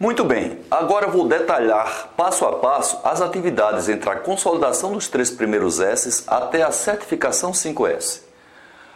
[0.00, 5.28] Muito bem, agora vou detalhar passo a passo as atividades entre a consolidação dos três
[5.28, 8.20] primeiros S até a certificação 5S.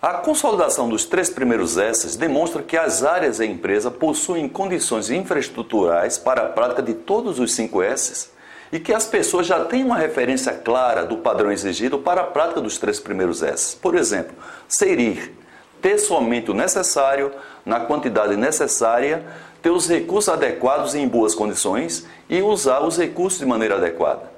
[0.00, 6.16] A consolidação dos três primeiros S demonstra que as áreas da empresa possuem condições infraestruturais
[6.16, 8.30] para a prática de todos os 5 S
[8.72, 12.62] e que as pessoas já têm uma referência clara do padrão exigido para a prática
[12.62, 13.76] dos três primeiros S.
[13.76, 14.34] Por exemplo,
[14.66, 15.36] ser ir,
[15.82, 17.32] ter somente o necessário,
[17.66, 19.26] na quantidade necessária,
[19.66, 24.30] ter os recursos adequados e em boas condições e usar os recursos de maneira adequada.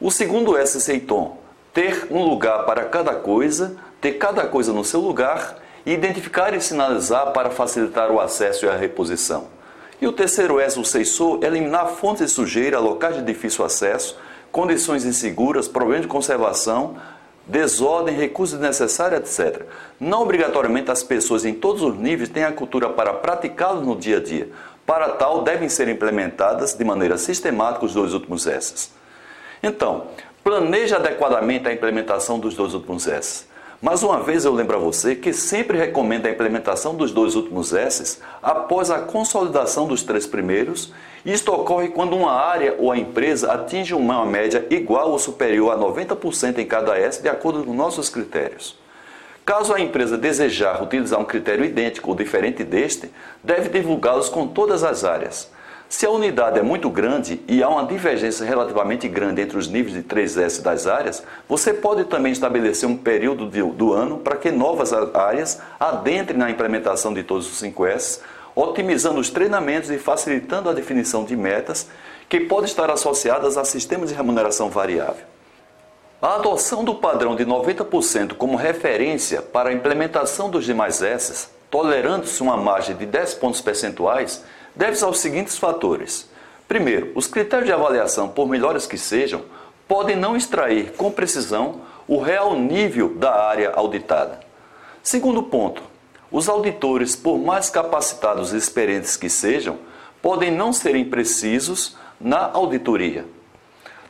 [0.00, 1.36] O segundo S, Seiton,
[1.74, 7.32] ter um lugar para cada coisa, ter cada coisa no seu lugar identificar e sinalizar
[7.32, 9.48] para facilitar o acesso e a reposição.
[10.00, 14.16] E o terceiro S, o Seisor, eliminar fontes de sujeira, locais de difícil acesso,
[14.50, 16.96] condições inseguras, problemas de conservação,
[17.46, 19.62] desordem, recursos necessários, etc.
[19.98, 24.18] Não obrigatoriamente as pessoas em todos os níveis têm a cultura para praticá-lo no dia
[24.18, 24.48] a dia.
[24.86, 28.90] Para tal, devem ser implementadas de maneira sistemática os dois últimos S.
[29.62, 30.08] Então,
[30.42, 33.46] planeje adequadamente a implementação dos dois últimos S.
[33.80, 37.72] Mais uma vez eu lembro a você que sempre recomendo a implementação dos dois últimos
[37.72, 40.92] S após a consolidação dos três primeiros.
[41.24, 45.78] Isto ocorre quando uma área ou a empresa atinge uma média igual ou superior a
[45.78, 48.76] 90% em cada S de acordo com nossos critérios.
[49.44, 53.08] Caso a empresa desejar utilizar um critério idêntico ou diferente deste,
[53.42, 55.48] deve divulgá-los com todas as áreas.
[55.88, 59.94] Se a unidade é muito grande e há uma divergência relativamente grande entre os níveis
[59.94, 64.92] de 3S das áreas, você pode também estabelecer um período do ano para que novas
[64.92, 68.20] áreas adentrem na implementação de todos os 5S,
[68.54, 71.88] otimizando os treinamentos e facilitando a definição de metas
[72.28, 75.24] que podem estar associadas a sistemas de remuneração variável.
[76.20, 82.40] A adoção do padrão de 90% como referência para a implementação dos demais S, tolerando-se
[82.42, 84.44] uma margem de 10 pontos percentuais,
[84.74, 86.30] deve-se aos seguintes fatores.
[86.68, 89.42] Primeiro, os critérios de avaliação, por melhores que sejam,
[89.88, 94.40] podem não extrair com precisão o real nível da área auditada.
[95.02, 95.82] Segundo ponto,
[96.32, 99.78] os auditores, por mais capacitados e experientes que sejam,
[100.22, 103.26] podem não serem precisos na auditoria.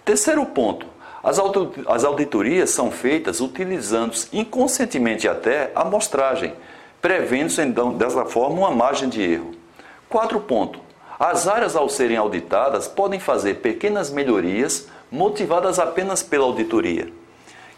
[0.04, 0.86] Terceiro ponto,
[1.22, 6.54] as auditorias são feitas utilizando inconscientemente até a amostragem,
[7.00, 9.52] prevendo-se então dessa forma uma margem de erro.
[10.08, 10.80] Quatro pontos.
[11.18, 17.12] As áreas, ao serem auditadas, podem fazer pequenas melhorias motivadas apenas pela auditoria.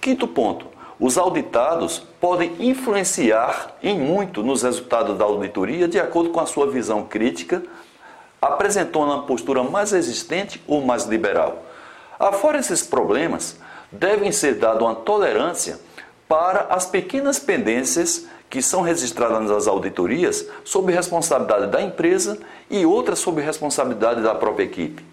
[0.00, 0.73] Quinto ponto.
[0.98, 6.70] Os auditados podem influenciar em muito nos resultados da auditoria de acordo com a sua
[6.70, 7.62] visão crítica,
[8.40, 11.64] apresentando uma postura mais resistente ou mais liberal.
[12.18, 13.58] Afora esses problemas,
[13.90, 15.80] devem ser dada uma tolerância
[16.28, 22.38] para as pequenas pendências que são registradas nas auditorias sob responsabilidade da empresa
[22.70, 25.04] e outras sob responsabilidade da própria equipe.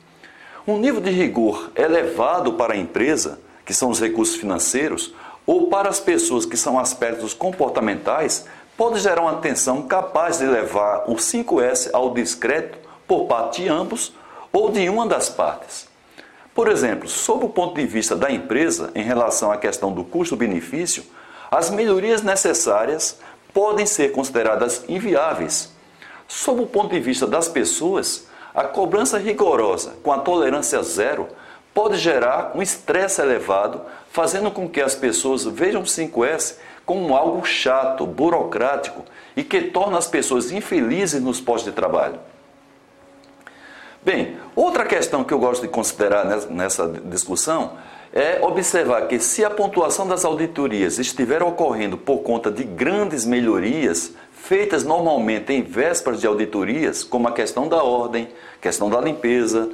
[0.68, 5.14] Um nível de rigor elevado para a empresa, que são os recursos financeiros,
[5.46, 8.46] ou para as pessoas, que são aspectos comportamentais,
[8.78, 14.14] pode gerar uma tensão capaz de levar o 5S ao discreto por parte de ambos
[14.52, 15.88] ou de uma das partes.
[16.54, 21.04] Por exemplo, sob o ponto de vista da empresa, em relação à questão do custo-benefício,
[21.50, 23.20] as melhorias necessárias
[23.54, 25.72] podem ser consideradas inviáveis.
[26.28, 31.28] Sob o ponto de vista das pessoas, a cobrança rigorosa com a tolerância zero
[31.74, 37.46] pode gerar um estresse elevado, fazendo com que as pessoas vejam o 5S como algo
[37.46, 39.06] chato, burocrático
[39.36, 42.20] e que torna as pessoas infelizes nos postos de trabalho.
[44.04, 47.74] Bem, outra questão que eu gosto de considerar nessa discussão
[48.12, 54.14] é observar que se a pontuação das auditorias estiver ocorrendo por conta de grandes melhorias
[54.34, 58.28] feitas normalmente em vésperas de auditorias, como a questão da ordem,
[58.60, 59.70] questão da limpeza,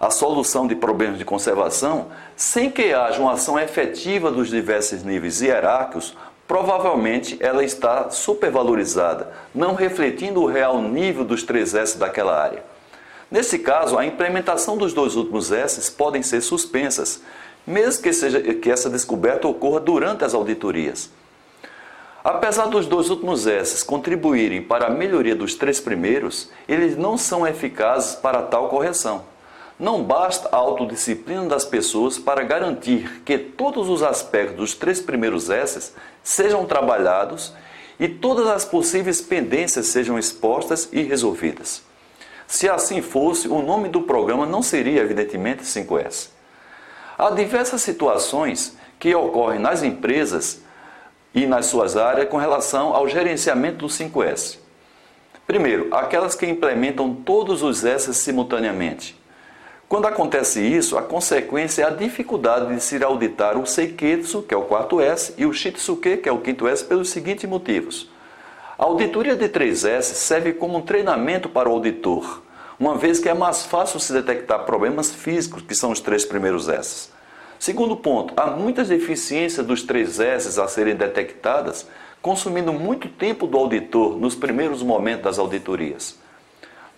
[0.00, 5.42] a solução de problemas de conservação, sem que haja uma ação efetiva dos diversos níveis
[5.42, 6.16] hierárquicos,
[6.48, 12.64] provavelmente ela está supervalorizada, não refletindo o real nível dos três S daquela área.
[13.30, 17.22] Nesse caso, a implementação dos dois últimos S podem ser suspensas,
[17.66, 21.10] mesmo que, seja, que essa descoberta ocorra durante as auditorias.
[22.24, 27.46] Apesar dos dois últimos S contribuírem para a melhoria dos três primeiros, eles não são
[27.46, 29.29] eficazes para tal correção.
[29.80, 35.48] Não basta a autodisciplina das pessoas para garantir que todos os aspectos dos três primeiros
[35.48, 37.54] S sejam trabalhados
[37.98, 41.82] e todas as possíveis pendências sejam expostas e resolvidas.
[42.46, 46.28] Se assim fosse, o nome do programa não seria, evidentemente, 5S.
[47.16, 50.60] Há diversas situações que ocorrem nas empresas
[51.34, 54.58] e nas suas áreas com relação ao gerenciamento do 5S.
[55.46, 59.19] Primeiro, aquelas que implementam todos os S simultaneamente.
[59.90, 64.56] Quando acontece isso, a consequência é a dificuldade de se auditar o Seiketsu, que é
[64.56, 68.08] o quarto S, e o Shitsuke, que é o quinto S, pelos seguintes motivos.
[68.78, 72.40] A auditoria de 3S serve como um treinamento para o auditor,
[72.78, 76.68] uma vez que é mais fácil se detectar problemas físicos, que são os três primeiros
[76.68, 77.08] S.
[77.58, 81.84] Segundo ponto, há muitas deficiências dos três S a serem detectadas,
[82.22, 86.16] consumindo muito tempo do auditor nos primeiros momentos das auditorias.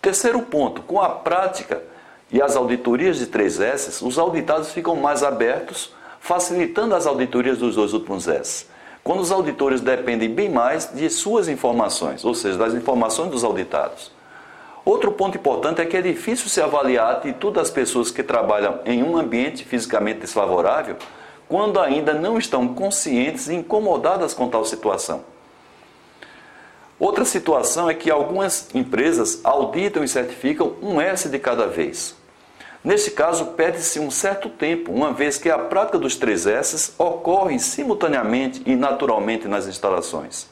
[0.03, 1.91] Terceiro ponto, com a prática,
[2.33, 7.93] e as auditorias de 3S, os auditados ficam mais abertos, facilitando as auditorias dos dois
[7.93, 8.67] últimos S.
[9.05, 14.11] Quando os auditores dependem bem mais de suas informações, ou seja, das informações dos auditados.
[14.85, 18.81] Outro ponto importante é que é difícil se avaliar a atitude das pessoas que trabalham
[18.85, 20.97] em um ambiente fisicamente desfavorável
[21.49, 25.23] quando ainda não estão conscientes e incomodadas com tal situação.
[26.99, 32.22] Outra situação é que algumas empresas auditam e certificam um S de cada vez.
[32.85, 37.61] Neste caso, perde-se um certo tempo, uma vez que a prática dos três S ocorre
[37.61, 40.51] simultaneamente e naturalmente nas instalações.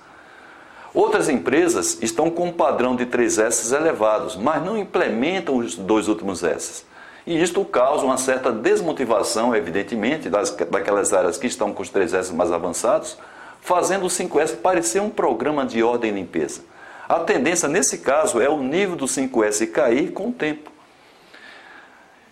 [0.95, 6.07] Outras empresas estão com um padrão de três S elevados, mas não implementam os dois
[6.07, 6.85] últimos S.
[7.27, 12.15] E isto causa uma certa desmotivação, evidentemente, das, daquelas áreas que estão com os três
[12.15, 13.19] S mais avançados,
[13.61, 16.63] fazendo o 5S parecer um programa de ordem e limpeza.
[17.09, 20.71] A tendência, nesse caso, é o nível do 5S cair com o tempo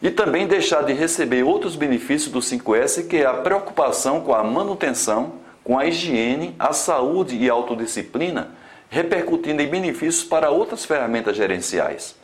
[0.00, 4.44] e também deixar de receber outros benefícios do 5S, que é a preocupação com a
[4.44, 5.32] manutenção,
[5.64, 8.52] com a higiene, a saúde e a autodisciplina,
[8.88, 12.14] repercutindo em benefícios para outras ferramentas gerenciais.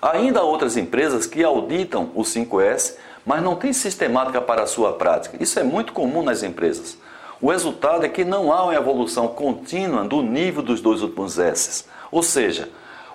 [0.00, 4.94] Ainda há outras empresas que auditam o 5S, mas não têm sistemática para a sua
[4.94, 5.36] prática.
[5.38, 6.96] Isso é muito comum nas empresas.
[7.40, 11.84] O resultado é que não há uma evolução contínua do nível dos dois últimos S.
[12.10, 12.70] Ou seja,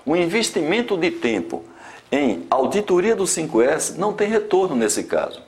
[0.06, 1.64] o investimento de tempo
[2.16, 5.42] em auditoria do 5S não tem retorno nesse caso.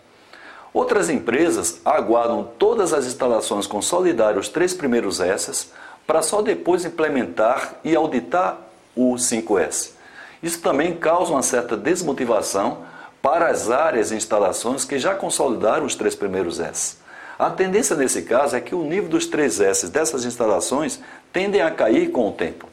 [0.73, 5.69] Outras empresas aguardam todas as instalações consolidar os três primeiros S
[6.05, 8.57] para só depois implementar e auditar
[8.95, 9.91] o 5S.
[10.43, 12.79] Isso também causa uma certa desmotivação
[13.21, 16.97] para as áreas e instalações que já consolidaram os três primeiros S.
[17.39, 20.99] A tendência nesse caso é que o nível dos três S dessas instalações
[21.31, 22.67] tendem a cair com o tempo.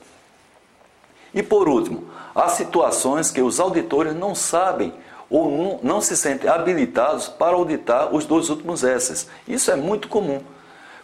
[1.34, 2.04] E por último,
[2.34, 4.92] há situações que os auditores não sabem
[5.28, 9.26] ou não, não se sentem habilitados para auditar os dois últimos S.
[9.48, 10.40] Isso é muito comum.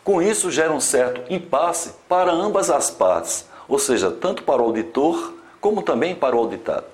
[0.04, 4.66] Com isso, gera um certo impasse para ambas as partes, ou seja, tanto para o
[4.66, 6.86] auditor como também para o auditado.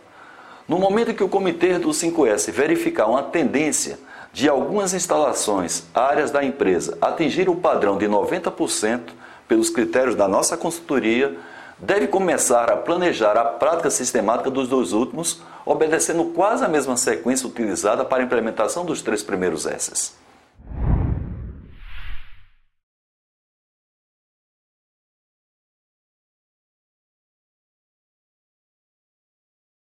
[0.67, 3.99] No momento que o comitê do 5S verificar uma tendência
[4.33, 9.01] de algumas instalações, áreas da empresa, atingir o padrão de 90%
[9.47, 11.37] pelos critérios da nossa consultoria,
[11.79, 17.47] deve começar a planejar a prática sistemática dos dois últimos, obedecendo quase a mesma sequência
[17.47, 20.26] utilizada para a implementação dos três primeiros S's.